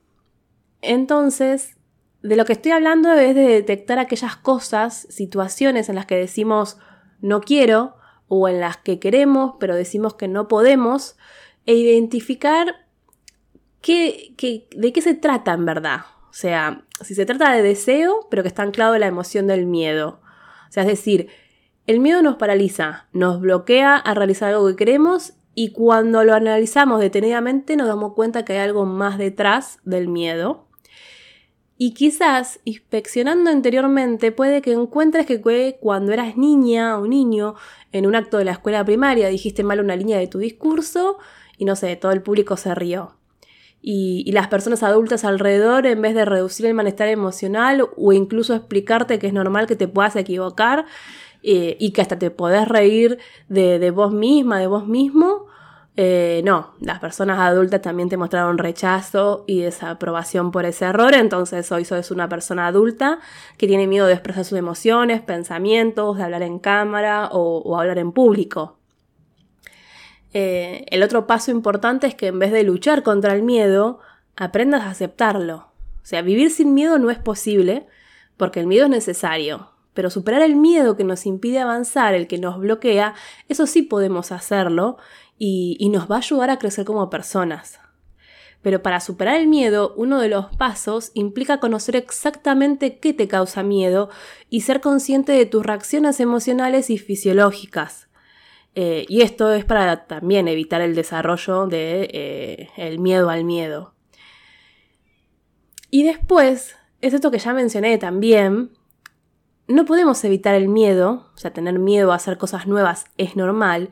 Entonces, 0.83 1.77
de 2.23 2.37
lo 2.37 2.45
que 2.45 2.53
estoy 2.53 2.73
hablando 2.73 3.13
es 3.13 3.35
de 3.35 3.47
detectar 3.47 3.99
aquellas 3.99 4.37
cosas, 4.37 5.07
situaciones 5.11 5.89
en 5.89 5.95
las 5.95 6.07
que 6.07 6.17
decimos 6.17 6.79
no 7.21 7.41
quiero 7.41 7.97
o 8.29 8.49
en 8.49 8.61
las 8.61 8.77
que 8.79 8.99
queremos 8.99 9.55
pero 9.59 9.75
decimos 9.75 10.15
que 10.15 10.29
no 10.29 10.49
podemos 10.49 11.17
e 11.67 11.75
identificar 11.75 12.87
de 13.83 14.93
qué 14.95 15.01
se 15.03 15.15
trata 15.15 15.53
en 15.53 15.65
verdad. 15.65 16.01
O 16.31 16.33
sea, 16.33 16.85
si 17.01 17.15
se 17.15 17.27
trata 17.27 17.53
de 17.53 17.63
deseo, 17.63 18.27
pero 18.31 18.43
que 18.43 18.49
está 18.49 18.63
anclado 18.63 18.95
en 18.95 19.01
la 19.01 19.07
emoción 19.07 19.47
del 19.47 19.67
miedo. 19.67 20.21
O 20.69 20.73
sea, 20.73 20.85
es 20.85 20.89
decir, 20.89 21.29
el 21.87 21.99
miedo 21.99 22.23
nos 22.23 22.37
paraliza, 22.37 23.09
nos 23.13 23.41
bloquea 23.41 23.97
a 23.97 24.15
realizar 24.15 24.51
algo 24.51 24.69
que 24.69 24.77
queremos 24.77 25.35
y 25.61 25.73
cuando 25.73 26.25
lo 26.25 26.33
analizamos 26.33 27.01
detenidamente 27.01 27.77
nos 27.77 27.87
damos 27.87 28.15
cuenta 28.15 28.47
que 28.47 28.55
hay 28.55 28.61
algo 28.61 28.87
más 28.87 29.19
detrás 29.19 29.79
del 29.85 30.09
miedo. 30.09 30.65
Y 31.77 31.93
quizás 31.93 32.61
inspeccionando 32.65 33.51
anteriormente 33.51 34.33
puede 34.33 34.63
que 34.63 34.73
encuentres 34.73 35.27
que 35.27 35.77
cuando 35.79 36.13
eras 36.13 36.39
niña 36.39 36.99
o 36.99 37.07
niño 37.07 37.57
en 37.93 38.07
un 38.07 38.15
acto 38.15 38.39
de 38.39 38.47
la 38.47 38.53
escuela 38.53 38.87
primaria 38.87 39.29
dijiste 39.29 39.63
mal 39.63 39.81
una 39.81 39.97
línea 39.97 40.19
de 40.19 40.29
tu 40.29 40.39
discurso 40.39 41.19
y 41.59 41.67
no 41.67 41.77
sé, 41.77 41.95
todo 41.97 42.13
el 42.13 42.23
público 42.23 42.57
se 42.57 42.75
rió 42.75 43.21
y, 43.83 44.33
las 44.33 44.49
personas 44.49 44.83
adultas 44.83 45.25
alrededor, 45.25 45.87
en 45.87 46.01
vez 46.01 46.15
de 46.15 46.25
reducir 46.25 46.67
el 46.67 46.75
malestar 46.75 47.09
emocional 47.09 47.87
o 47.97 48.13
incluso 48.13 48.55
explicarte 48.55 49.19
que 49.19 49.27
es 49.27 49.33
normal 49.33 49.67
que 49.67 49.77
te 49.77 49.89
puedas 49.89 50.17
equivocar 50.17 50.87
eh, 51.43 51.77
y 51.81 51.93
que 51.93 52.03
hasta 52.03 52.19
te 52.19 52.31
podés 52.31 52.69
reír 52.69 53.19
de, 53.49 53.91
vos 53.91 54.13
misma, 54.13 54.59
de 54.59 54.67
vos 54.67 54.87
mismo, 54.87 55.47
eh, 56.03 56.41
no, 56.45 56.73
las 56.81 56.99
personas 57.01 57.39
adultas 57.39 57.83
también 57.83 58.09
te 58.09 58.17
mostraron 58.17 58.57
rechazo 58.57 59.45
y 59.47 59.61
desaprobación 59.61 60.51
por 60.51 60.65
ese 60.65 60.87
error, 60.87 61.15
entonces 61.15 61.71
hoy 61.73 61.85
sos 61.85 62.11
una 62.11 62.29
persona 62.29 62.67
adulta 62.67 63.19
que 63.59 63.67
tiene 63.67 63.87
miedo 63.87 64.07
de 64.07 64.15
expresar 64.15 64.45
sus 64.45 64.59
emociones, 64.59 65.21
pensamientos, 65.21 66.17
de 66.17 66.23
hablar 66.25 66.43
en 66.43 66.59
cámara 66.59 67.29
o 67.33 67.79
hablar 67.79 67.99
en 67.99 68.13
público. 68.13 68.81
Eh, 70.33 70.87
el 70.91 71.03
otro 71.03 71.27
paso 71.27 71.51
importante 71.51 72.07
es 72.07 72.15
que 72.15 72.29
en 72.29 72.39
vez 72.39 72.53
de 72.53 72.63
luchar 72.63 73.03
contra 73.03 73.35
el 73.35 73.43
miedo, 73.43 73.99
aprendas 74.37 74.83
a 74.83 74.91
aceptarlo. 74.91 75.69
O 76.03 76.07
sea, 76.07 76.23
vivir 76.23 76.51
sin 76.51 76.75
miedo 76.75 76.99
no 76.99 77.11
es 77.11 77.19
posible, 77.19 77.87
porque 78.37 78.61
el 78.61 78.67
miedo 78.67 78.85
es 78.85 78.91
necesario. 78.91 79.71
Pero 79.93 80.09
superar 80.09 80.43
el 80.43 80.57
miedo 80.57 80.97
que 80.97 81.05
nos 81.05 81.27
impide 81.27 81.59
avanzar, 81.59 82.15
el 82.15 82.29
que 82.29 82.39
nos 82.39 82.59
bloquea, 82.59 83.15
eso 83.49 83.67
sí 83.67 83.83
podemos 83.83 84.31
hacerlo 84.33 84.99
y, 85.43 85.89
nos 85.89 86.09
va 86.09 86.17
a 86.17 86.19
ayudar 86.19 86.51
a 86.51 86.59
crecer 86.59 86.85
como 86.85 87.09
personas. 87.09 87.81
Pero 88.61 88.83
para 88.83 89.01
superar 89.01 89.41
el 89.41 89.49
miedo, 89.49 89.95
uno 89.97 90.21
de 90.21 90.29
los 90.29 90.55
pasos 90.55 91.13
implica 91.15 91.61
conocer 91.61 91.97
exactamente 91.97 92.99
qué 92.99 93.15
te 93.15 93.27
causa 93.27 93.63
miedo 93.63 94.11
y 94.51 94.61
ser 94.61 94.83
consciente 94.83 95.33
de 95.33 95.47
tus 95.47 95.65
reacciones 95.65 96.21
emocionales 96.21 96.91
y 96.91 96.99
fisiológicas. 96.99 98.11
Eh, 98.75 99.07
y 99.09 99.23
esto 99.23 99.51
es 99.55 99.65
para 99.65 100.07
también 100.07 100.47
evitar 100.47 100.83
el 100.83 100.95
desarrollo 100.95 101.67
de 101.67 102.11
eh, 102.13 102.69
el 102.77 102.99
miedo 102.99 103.31
al 103.31 103.45
miedo. 103.45 103.95
Y 105.91 106.03
después, 106.03 106.77
es 107.01 107.15
esto 107.15 107.31
que 107.31 107.39
ya 107.39 107.55
mencioné 107.55 107.97
también, 107.97 108.73
no 109.69 109.87
podemos 109.87 110.23
evitar 110.23 110.55
el 110.55 110.69
miedo, 110.69 111.31
o 111.35 111.39
sea, 111.39 111.53
tener 111.55 111.79
miedo 111.79 112.13
a 112.13 112.17
hacer 112.17 112.37
cosas 112.37 112.67
nuevas 112.67 113.07
es 113.17 113.37
normal, 113.37 113.89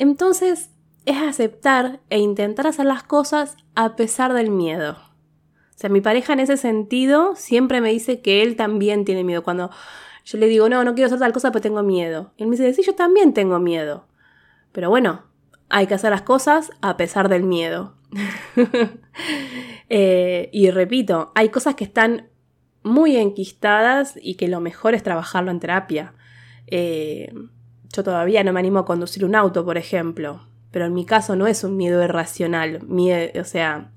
entonces 0.00 0.69
es 1.06 1.16
aceptar 1.16 2.00
e 2.10 2.18
intentar 2.18 2.66
hacer 2.66 2.86
las 2.86 3.02
cosas 3.02 3.56
a 3.74 3.96
pesar 3.96 4.32
del 4.32 4.50
miedo. 4.50 4.92
O 4.92 5.78
sea, 5.80 5.90
mi 5.90 6.00
pareja 6.00 6.34
en 6.34 6.40
ese 6.40 6.56
sentido 6.56 7.34
siempre 7.36 7.80
me 7.80 7.90
dice 7.90 8.20
que 8.20 8.42
él 8.42 8.56
también 8.56 9.04
tiene 9.04 9.24
miedo. 9.24 9.42
Cuando 9.42 9.70
yo 10.24 10.38
le 10.38 10.46
digo, 10.46 10.68
no, 10.68 10.84
no 10.84 10.94
quiero 10.94 11.06
hacer 11.06 11.18
tal 11.18 11.32
cosa, 11.32 11.50
pero 11.50 11.62
tengo 11.62 11.82
miedo. 11.82 12.32
Él 12.36 12.48
me 12.48 12.56
dice, 12.56 12.72
sí, 12.74 12.82
yo 12.82 12.94
también 12.94 13.32
tengo 13.32 13.58
miedo. 13.58 14.06
Pero 14.72 14.90
bueno, 14.90 15.22
hay 15.70 15.86
que 15.86 15.94
hacer 15.94 16.10
las 16.10 16.22
cosas 16.22 16.70
a 16.82 16.96
pesar 16.96 17.28
del 17.28 17.44
miedo. 17.44 17.94
Eh, 19.92 20.50
y 20.52 20.70
repito, 20.70 21.32
hay 21.34 21.48
cosas 21.48 21.74
que 21.74 21.82
están 21.82 22.28
muy 22.84 23.16
enquistadas 23.16 24.16
y 24.22 24.36
que 24.36 24.46
lo 24.46 24.60
mejor 24.60 24.94
es 24.94 25.02
trabajarlo 25.02 25.50
en 25.50 25.58
terapia. 25.58 26.14
Eh, 26.68 27.34
yo 27.92 28.04
todavía 28.04 28.44
no 28.44 28.52
me 28.52 28.60
animo 28.60 28.78
a 28.78 28.84
conducir 28.84 29.24
un 29.24 29.34
auto, 29.34 29.64
por 29.64 29.76
ejemplo, 29.76 30.46
pero 30.70 30.86
en 30.86 30.94
mi 30.94 31.04
caso 31.04 31.36
no 31.36 31.46
es 31.46 31.64
un 31.64 31.76
miedo 31.76 32.02
irracional. 32.02 32.82
Miedo, 32.86 33.40
o 33.40 33.44
sea, 33.44 33.90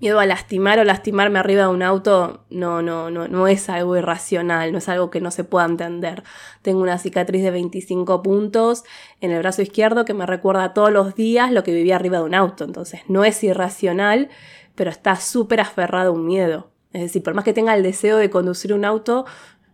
miedo 0.00 0.20
a 0.20 0.26
lastimar 0.26 0.78
o 0.78 0.84
lastimarme 0.84 1.38
arriba 1.38 1.62
de 1.62 1.68
un 1.68 1.82
auto 1.82 2.44
no, 2.50 2.82
no, 2.82 3.10
no, 3.10 3.26
no 3.26 3.48
es 3.48 3.68
algo 3.68 3.96
irracional, 3.96 4.70
no 4.72 4.78
es 4.78 4.88
algo 4.88 5.10
que 5.10 5.20
no 5.20 5.30
se 5.30 5.44
pueda 5.44 5.66
entender. 5.66 6.22
Tengo 6.62 6.80
una 6.80 6.98
cicatriz 6.98 7.42
de 7.42 7.50
25 7.50 8.22
puntos 8.22 8.84
en 9.20 9.32
el 9.32 9.38
brazo 9.40 9.62
izquierdo 9.62 10.04
que 10.04 10.14
me 10.14 10.26
recuerda 10.26 10.74
todos 10.74 10.92
los 10.92 11.14
días 11.14 11.50
lo 11.50 11.64
que 11.64 11.72
vivía 11.72 11.96
arriba 11.96 12.18
de 12.18 12.24
un 12.24 12.34
auto. 12.34 12.64
Entonces 12.64 13.00
no 13.08 13.24
es 13.24 13.42
irracional, 13.42 14.28
pero 14.74 14.90
está 14.90 15.16
súper 15.16 15.60
aferrado 15.60 16.10
a 16.10 16.14
un 16.14 16.26
miedo. 16.26 16.70
Es 16.92 17.02
decir, 17.02 17.22
por 17.22 17.34
más 17.34 17.44
que 17.44 17.52
tenga 17.52 17.74
el 17.74 17.82
deseo 17.82 18.16
de 18.16 18.30
conducir 18.30 18.72
un 18.72 18.84
auto, 18.84 19.26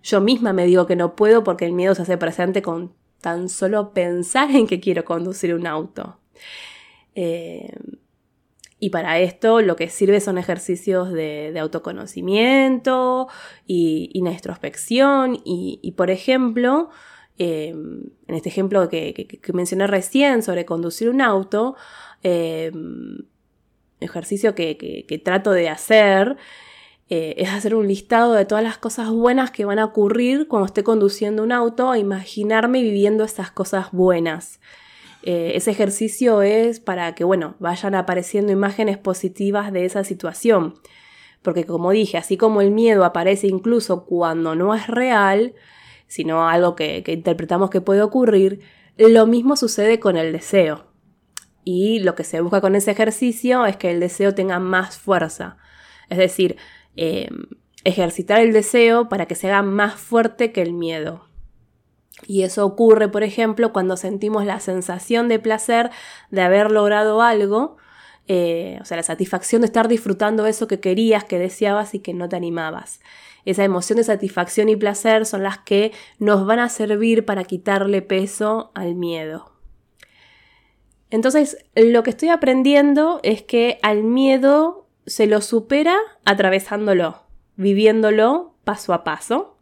yo 0.02 0.20
misma 0.20 0.52
me 0.52 0.66
digo 0.66 0.86
que 0.86 0.96
no 0.96 1.14
puedo 1.14 1.44
porque 1.44 1.64
el 1.64 1.72
miedo 1.72 1.94
se 1.94 2.02
hace 2.02 2.16
presente 2.16 2.62
con 2.62 2.92
tan 3.24 3.48
solo 3.48 3.94
pensar 3.94 4.50
en 4.50 4.66
que 4.66 4.80
quiero 4.80 5.06
conducir 5.06 5.54
un 5.54 5.66
auto. 5.66 6.20
Eh, 7.14 7.72
y 8.78 8.90
para 8.90 9.18
esto 9.18 9.62
lo 9.62 9.76
que 9.76 9.88
sirve 9.88 10.20
son 10.20 10.36
ejercicios 10.36 11.10
de, 11.10 11.58
autoconocimiento 11.58 13.28
y, 13.66 14.10
introspección. 14.12 15.40
Y, 15.42 15.94
por 15.96 16.10
ejemplo, 16.10 16.90
em, 17.38 18.10
en 18.28 18.34
este 18.34 18.50
ejemplo 18.50 18.90
que, 18.90 19.40
mencioné 19.54 19.86
recién 19.86 20.42
sobre 20.42 20.66
conducir 20.66 21.08
un 21.08 21.22
auto, 21.22 21.76
em, 22.22 23.22
ejercicio 24.00 24.54
que, 24.54 25.22
trato 25.24 25.50
de 25.52 25.70
hacer 25.70 26.36
eh, 27.10 27.34
es 27.36 27.50
hacer 27.50 27.74
un 27.74 27.86
listado 27.86 28.32
de 28.32 28.46
todas 28.46 28.64
las 28.64 28.78
cosas 28.78 29.10
buenas 29.10 29.50
que 29.50 29.64
van 29.64 29.78
a 29.78 29.84
ocurrir 29.84 30.48
cuando 30.48 30.66
esté 30.66 30.82
conduciendo 30.82 31.42
un 31.42 31.52
auto 31.52 31.92
e 31.92 31.98
imaginarme 31.98 32.82
viviendo 32.82 33.24
esas 33.24 33.50
cosas 33.50 33.92
buenas. 33.92 34.60
Eh, 35.22 35.52
ese 35.54 35.70
ejercicio 35.70 36.42
es 36.42 36.80
para 36.80 37.14
que, 37.14 37.24
bueno, 37.24 37.56
vayan 37.58 37.94
apareciendo 37.94 38.52
imágenes 38.52 38.98
positivas 38.98 39.72
de 39.72 39.84
esa 39.84 40.04
situación. 40.04 40.74
Porque 41.42 41.64
como 41.64 41.90
dije, 41.90 42.16
así 42.16 42.38
como 42.38 42.62
el 42.62 42.70
miedo 42.70 43.04
aparece 43.04 43.48
incluso 43.48 44.06
cuando 44.06 44.54
no 44.54 44.74
es 44.74 44.86
real, 44.86 45.54
sino 46.06 46.48
algo 46.48 46.74
que, 46.74 47.02
interpretamos 47.06 47.68
que 47.70 47.82
puede 47.82 48.02
ocurrir, 48.02 48.60
lo 48.96 49.26
mismo 49.26 49.56
sucede 49.56 50.00
con 50.00 50.16
el 50.16 50.32
deseo. 50.32 50.86
Y 51.64 52.00
lo 52.00 52.14
que 52.14 52.24
se 52.24 52.40
busca 52.40 52.62
con 52.62 52.74
ese 52.74 52.90
ejercicio 52.90 53.66
es 53.66 53.76
que 53.76 53.90
el 53.90 54.00
deseo 54.00 54.34
tenga 54.34 54.58
más 54.58 54.98
fuerza. 54.98 55.58
Es 56.08 56.18
decir, 56.18 56.56
eh, 56.96 57.28
ejercitar 57.84 58.40
el 58.40 58.52
deseo 58.52 59.08
para 59.08 59.26
que 59.26 59.34
se 59.34 59.48
haga 59.48 59.62
más 59.62 59.94
fuerte 59.94 60.52
que 60.52 60.62
el 60.62 60.72
miedo. 60.72 61.24
Y 62.26 62.42
eso 62.42 62.64
ocurre, 62.64 63.08
por 63.08 63.22
ejemplo, 63.22 63.72
cuando 63.72 63.96
sentimos 63.96 64.44
la 64.44 64.60
sensación 64.60 65.28
de 65.28 65.38
placer 65.38 65.90
de 66.30 66.42
haber 66.42 66.70
logrado 66.70 67.20
algo, 67.22 67.76
eh, 68.26 68.78
o 68.80 68.84
sea, 68.84 68.96
la 68.96 69.02
satisfacción 69.02 69.60
de 69.60 69.66
estar 69.66 69.88
disfrutando 69.88 70.46
eso 70.46 70.66
que 70.66 70.80
querías, 70.80 71.24
que 71.24 71.38
deseabas 71.38 71.94
y 71.94 71.98
que 71.98 72.14
no 72.14 72.28
te 72.28 72.36
animabas. 72.36 73.00
Esa 73.44 73.64
emoción 73.64 73.98
de 73.98 74.04
satisfacción 74.04 74.70
y 74.70 74.76
placer 74.76 75.26
son 75.26 75.42
las 75.42 75.58
que 75.58 75.92
nos 76.18 76.46
van 76.46 76.60
a 76.60 76.70
servir 76.70 77.26
para 77.26 77.44
quitarle 77.44 78.00
peso 78.00 78.70
al 78.74 78.94
miedo. 78.94 79.52
Entonces, 81.10 81.58
lo 81.74 82.02
que 82.02 82.10
estoy 82.10 82.30
aprendiendo 82.30 83.20
es 83.22 83.42
que 83.42 83.78
al 83.82 84.02
miedo 84.02 84.83
se 85.06 85.26
lo 85.26 85.40
supera 85.40 85.96
atravesándolo, 86.24 87.22
viviéndolo 87.56 88.54
paso 88.64 88.94
a 88.94 89.04
paso, 89.04 89.58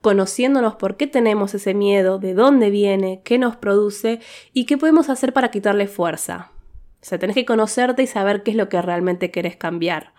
conociéndonos 0.00 0.76
por 0.76 0.96
qué 0.96 1.06
tenemos 1.06 1.54
ese 1.54 1.74
miedo, 1.74 2.18
de 2.18 2.34
dónde 2.34 2.70
viene, 2.70 3.20
qué 3.24 3.38
nos 3.38 3.56
produce 3.56 4.20
y 4.52 4.64
qué 4.64 4.78
podemos 4.78 5.08
hacer 5.08 5.32
para 5.32 5.50
quitarle 5.50 5.86
fuerza. 5.86 6.52
O 7.00 7.04
sea, 7.04 7.18
tenés 7.18 7.34
que 7.34 7.44
conocerte 7.44 8.02
y 8.02 8.06
saber 8.06 8.42
qué 8.42 8.52
es 8.52 8.56
lo 8.56 8.68
que 8.68 8.80
realmente 8.82 9.30
querés 9.30 9.56
cambiar. 9.56 10.12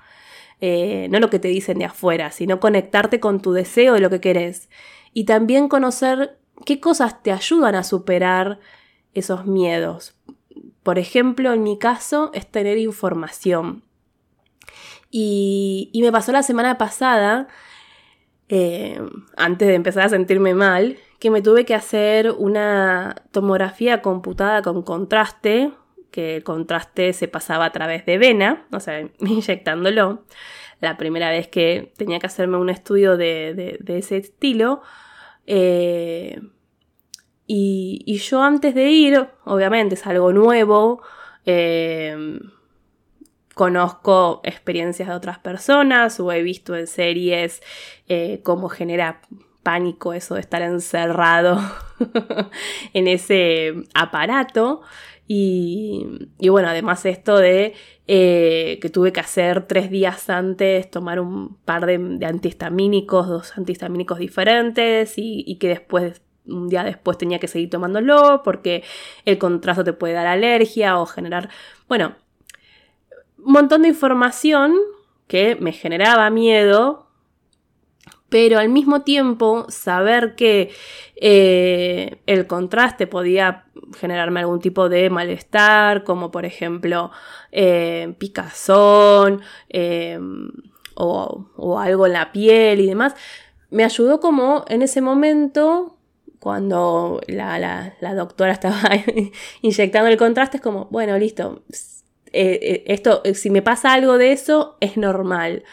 Eh, 0.61 1.07
no 1.09 1.19
lo 1.19 1.29
que 1.29 1.39
te 1.39 1.47
dicen 1.47 1.79
de 1.79 1.85
afuera, 1.85 2.31
sino 2.31 2.59
conectarte 2.59 3.19
con 3.19 3.41
tu 3.41 3.53
deseo 3.53 3.93
de 3.93 4.01
lo 4.01 4.09
que 4.09 4.21
querés. 4.21 4.69
Y 5.13 5.25
también 5.25 5.69
conocer 5.69 6.37
qué 6.65 6.79
cosas 6.79 7.23
te 7.23 7.31
ayudan 7.31 7.75
a 7.75 7.83
superar 7.83 8.59
esos 9.13 9.45
miedos. 9.45 10.15
Por 10.83 10.99
ejemplo, 10.99 11.53
en 11.53 11.63
mi 11.63 11.77
caso 11.77 12.31
es 12.33 12.47
tener 12.47 12.77
información. 12.77 13.83
Y, 15.11 15.91
me 16.01 16.11
pasó 16.11 16.31
la 16.31 16.43
semana 16.43 16.77
pasada, 16.77 17.47
eh, 18.47 19.01
antes 19.37 19.67
de 19.67 19.75
empezar 19.75 20.05
a 20.05 20.09
sentirme 20.09 20.53
mal, 20.53 20.97
que 21.19 21.29
me 21.31 21.41
tuve 21.41 21.65
que 21.65 21.75
hacer 21.75 22.31
una 22.31 23.15
tomografía 23.31 24.01
computada 24.01 24.61
con 24.61 24.83
contraste 24.83 25.71
que 26.11 26.37
el 26.37 26.43
contraste 26.43 27.13
se 27.13 27.27
pasaba 27.27 27.65
a 27.65 27.71
través 27.71 28.05
de 28.05 28.17
vena, 28.17 28.65
o 28.71 28.79
sea, 28.79 29.01
inyectándolo. 29.19 30.23
La 30.81 30.97
primera 30.97 31.29
vez 31.29 31.47
que 31.49 31.91
tenía 31.97 32.19
que 32.19 32.27
hacerme 32.27 32.57
un 32.57 32.69
estudio 32.69 33.17
de, 33.17 33.79
ese 33.87 34.17
estilo. 34.17 34.81
Eh, 35.45 36.39
y, 37.45 38.17
yo 38.17 38.41
antes 38.41 38.75
de 38.75 38.89
ir, 38.89 39.27
obviamente 39.43 39.95
es 39.95 40.07
algo 40.07 40.31
nuevo, 40.31 41.01
eh, 41.45 42.39
conozco 43.59 44.39
experiencias 44.45 45.09
de 45.09 45.13
otras 45.13 45.37
personas 45.37 46.17
o 46.21 46.31
he 46.31 46.41
visto 46.43 46.77
en 46.77 46.87
series 46.87 47.61
eh, 48.07 48.39
cómo 48.41 48.69
genera 48.69 49.19
pánico 49.63 50.13
eso 50.13 50.35
de 50.35 50.39
estar 50.39 50.61
encerrado 50.61 51.59
en 52.93 53.09
ese 53.09 53.73
aparato. 53.93 54.81
Y, 55.27 56.07
bueno, 56.39 56.69
además 56.69 57.05
esto 57.05 57.37
de 57.37 57.73
eh, 58.07 58.79
que 58.81 58.89
tuve 58.89 59.11
que 59.11 59.19
hacer 59.19 59.67
tres 59.67 59.91
días 59.91 60.29
antes 60.29 60.89
tomar 60.89 61.19
un 61.19 61.57
par 61.65 61.85
de, 61.85 62.25
antihistamínicos, 62.25 63.27
dos 63.27 63.57
antihistamínicos 63.57 64.19
diferentes 64.19 65.15
y, 65.17 65.57
que 65.59 65.67
después 65.67 66.21
un 66.47 66.69
día 66.69 66.85
después 66.85 67.17
tenía 67.17 67.39
que 67.39 67.49
seguir 67.49 67.69
tomándolo 67.69 68.41
porque 68.41 68.85
el 69.25 69.37
contraste 69.37 69.83
te 69.83 69.91
puede 69.91 70.13
dar 70.13 70.27
alergia 70.27 70.97
o 70.97 71.05
generar, 71.05 71.49
bueno, 71.89 72.15
un 73.43 73.53
montón 73.53 73.83
de 73.83 73.89
información 73.89 74.75
que 75.27 75.57
me 75.59 75.71
generaba 75.71 76.29
miedo 76.29 77.09
pero 78.29 78.59
al 78.59 78.69
mismo 78.69 79.01
tiempo 79.01 79.65
saber 79.69 80.35
que 80.35 80.71
eh, 81.15 82.21
el 82.27 82.47
contraste 82.47 83.07
podía 83.07 83.65
generarme 83.97 84.39
algún 84.39 84.59
tipo 84.59 84.87
de 84.87 85.09
malestar, 85.09 86.03
como 86.03 86.31
por 86.31 86.45
ejemplo 86.45 87.11
eh, 87.51 88.13
picazón 88.19 89.41
em, 89.69 90.51
o, 90.95 91.79
algo 91.79 92.05
en 92.05 92.13
la 92.13 92.31
piel 92.31 92.81
y 92.81 92.87
demás, 92.87 93.15
me 93.71 93.83
ayudó 93.83 94.19
como 94.19 94.65
en 94.67 94.81
ese 94.81 95.01
momento, 95.01 95.97
cuando 96.39 97.21
la, 97.27 97.93
doctora 98.15 98.51
estaba 98.53 98.79
inyectando 99.61 100.09
el 100.09 100.17
contraste, 100.17 100.57
es 100.57 100.63
como, 100.63 100.85
bueno, 100.91 101.17
listo, 101.17 101.63
eh, 102.33 102.83
esto, 102.87 103.21
si 103.33 103.49
me 103.49 103.61
pasa 103.61 103.93
algo 103.93 104.17
de 104.17 104.31
eso, 104.31 104.77
es 104.79 104.97
normal. 104.97 105.63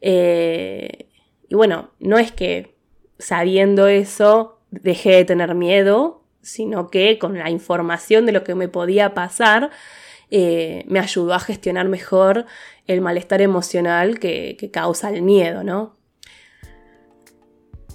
Y 0.00 1.54
bueno, 1.54 1.90
no 1.98 2.18
es 2.18 2.32
que 2.32 2.74
sabiendo 3.18 3.88
eso 3.88 4.60
dejé 4.70 5.10
de 5.10 5.24
tener 5.24 5.54
miedo, 5.54 6.22
sino 6.42 6.88
que 6.88 7.18
con 7.18 7.38
la 7.38 7.50
información 7.50 8.26
de 8.26 8.32
lo 8.32 8.44
que 8.44 8.54
me 8.54 8.68
podía 8.68 9.14
pasar, 9.14 9.70
eh, 10.30 10.84
me 10.86 10.98
ayudó 10.98 11.34
a 11.34 11.40
gestionar 11.40 11.88
mejor 11.88 12.46
el 12.86 13.00
malestar 13.00 13.40
emocional 13.40 14.18
que, 14.18 14.56
que 14.58 14.70
causa 14.70 15.10
el 15.10 15.22
miedo, 15.22 15.64
¿no? 15.64 15.96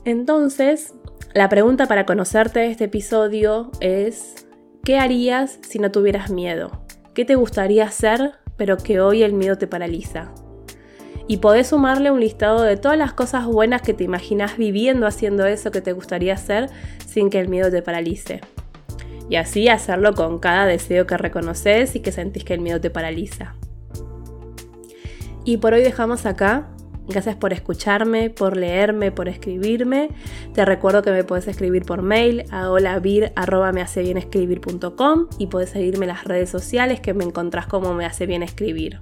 Entonces, 0.06 0.94
la 1.34 1.48
pregunta 1.48 1.88
para 1.88 2.06
conocerte 2.06 2.60
de 2.60 2.72
este 2.72 2.86
episodio 2.86 3.72
es, 3.80 4.48
¿qué 4.84 4.98
harías 4.98 5.60
si 5.62 5.80
no 5.80 5.92
tuvieras 5.92 6.30
miedo? 6.30 6.83
¿Qué 7.14 7.26
te 7.26 7.36
gustaría 7.36 7.86
hacer 7.86 8.34
pero 8.58 8.78
que 8.78 9.00
hoy 9.00 9.24
el 9.24 9.34
miedo 9.34 9.58
te 9.58 9.68
paraliza? 9.68 10.32
y 11.28 11.38
podés 11.38 11.68
sumarle 11.68 12.12
un 12.12 12.20
listado 12.20 12.62
de 12.62 12.78
todas 12.78 12.98
las 12.98 13.14
cosas 13.14 13.46
buenas 13.46 13.82
que 13.82 13.94
te 13.94 14.04
imaginas 14.04 14.58
viviendo 14.58 15.08
haciendo 15.08 15.46
eso 15.46 15.72
que 15.72 15.82
te 15.82 15.94
gustaría 15.94 16.34
hacer 16.34 16.70
sin 17.06 17.30
que 17.30 17.40
el 17.40 17.48
miedo 17.48 17.72
te 17.72 17.82
paralice. 17.82 18.42
Y 19.30 19.38
así 19.38 19.70
hacerlo 19.70 20.14
con 20.14 20.40
cada 20.40 20.66
deseo 20.66 21.08
que 21.08 21.18
reconoces 21.18 21.96
y 21.96 22.02
que 22.02 22.12
sentís 22.12 22.44
que 22.44 22.54
el 22.54 22.60
miedo 22.60 22.82
te 22.82 22.90
paraliza. 22.90 23.56
Y 25.46 25.58
por 25.58 25.74
hoy 25.74 25.82
dejamos 25.82 26.26
acá. 26.26 26.70
Gracias 27.08 27.36
por 27.36 27.52
escucharme, 27.52 28.30
por 28.30 28.56
leerme, 28.56 29.12
por 29.12 29.28
escribirme. 29.28 30.10
Te 30.54 30.64
recuerdo 30.64 31.02
que 31.02 31.12
me 31.12 31.24
puedes 31.24 31.48
escribir 31.48 31.84
por 31.84 32.02
mail 32.02 32.46
a 32.50 32.72
holavir.mehacebienscribir.com 32.72 35.28
y 35.38 35.48
puedes 35.48 35.72
seguirme 35.72 36.06
en 36.06 36.10
las 36.10 36.24
redes 36.24 36.50
sociales 36.50 37.02
que 37.02 37.14
me 37.14 37.26
encontrás 37.26 37.68
como 37.68 37.94
me 37.94 38.06
hace 38.06 38.26
bien 38.26 38.42
escribir. 38.42 39.02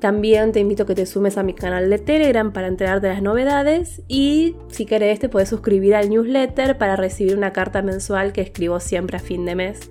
También 0.00 0.52
te 0.52 0.60
invito 0.60 0.84
a 0.84 0.86
que 0.86 0.94
te 0.94 1.04
sumes 1.04 1.36
a 1.36 1.42
mi 1.42 1.52
canal 1.52 1.90
de 1.90 1.98
Telegram 1.98 2.52
para 2.52 2.68
enterarte 2.68 3.06
de 3.06 3.12
las 3.12 3.22
novedades 3.22 4.00
y 4.08 4.56
si 4.68 4.86
querés 4.86 5.20
te 5.20 5.28
puedes 5.28 5.50
suscribir 5.50 5.94
al 5.94 6.08
newsletter 6.08 6.78
para 6.78 6.96
recibir 6.96 7.36
una 7.36 7.52
carta 7.52 7.82
mensual 7.82 8.32
que 8.32 8.40
escribo 8.40 8.80
siempre 8.80 9.18
a 9.18 9.20
fin 9.20 9.44
de 9.44 9.54
mes. 9.54 9.90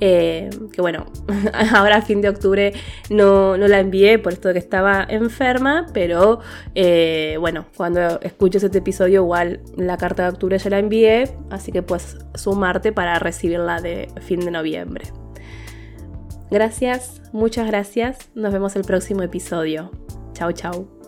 Eh, 0.00 0.50
que 0.72 0.80
bueno, 0.80 1.06
ahora 1.74 1.96
a 1.96 2.02
fin 2.02 2.20
de 2.20 2.28
octubre 2.28 2.72
no, 3.10 3.56
la 3.56 3.78
envié 3.78 4.18
por 4.18 4.32
esto 4.32 4.48
de 4.48 4.54
que 4.54 4.60
estaba 4.60 5.06
enferma, 5.08 5.86
pero 5.92 6.40
eh, 6.74 7.36
bueno, 7.38 7.66
cuando 7.76 8.20
escuches 8.20 8.62
este 8.64 8.78
episodio 8.78 9.22
igual 9.22 9.60
la 9.76 9.96
carta 9.96 10.24
de 10.24 10.28
octubre 10.30 10.58
ya 10.58 10.70
la 10.70 10.78
envié, 10.78 11.30
así 11.50 11.70
que 11.70 11.82
puedes 11.82 12.18
sumarte 12.34 12.92
para 12.92 13.18
recibirla 13.18 13.80
de 13.80 14.08
fin 14.20 14.40
de 14.40 14.50
noviembre. 14.50 15.04
Gracias, 16.50 17.22
muchas 17.32 17.66
gracias. 17.66 18.30
Nos 18.34 18.52
vemos 18.52 18.76
el 18.76 18.82
próximo 18.82 19.22
episodio. 19.22 19.90
Chao, 20.34 20.52
chao. 20.52 21.03